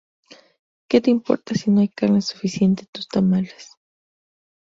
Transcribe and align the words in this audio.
Que 0.89 0.99
te 0.99 1.11
importa 1.11 1.53
si 1.53 1.69
no 1.69 1.81
hay 1.81 1.87
carne 1.89 2.23
suficiente 2.23 2.87
tus 2.91 3.07
tamales. 3.07 3.75